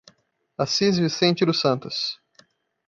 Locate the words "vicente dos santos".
0.97-2.19